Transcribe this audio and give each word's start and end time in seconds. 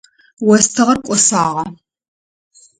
Остыгъэр 0.51 0.97
кӏосагъэ. 1.05 1.63